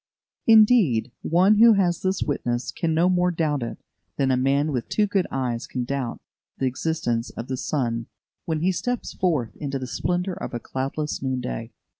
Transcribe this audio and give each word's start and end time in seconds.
Indeed, 0.47 1.11
one 1.21 1.57
who 1.57 1.73
has 1.73 2.01
this 2.01 2.23
witness 2.23 2.71
can 2.71 2.95
no 2.95 3.07
more 3.07 3.29
doubt 3.29 3.61
it 3.61 3.77
than 4.17 4.31
a 4.31 4.35
man 4.35 4.71
with 4.71 4.89
two 4.89 5.05
good 5.05 5.27
eyes 5.29 5.67
can 5.67 5.83
doubt 5.83 6.19
the 6.57 6.65
existence 6.65 7.29
of 7.29 7.47
the 7.47 7.55
sun 7.55 8.07
when 8.45 8.61
he 8.61 8.71
steps 8.71 9.13
forth 9.13 9.55
into 9.57 9.77
the 9.77 9.85
splendour 9.85 10.33
of 10.33 10.55
a 10.55 10.59
cloudless 10.59 11.21
noon 11.21 11.39
day. 11.39 11.71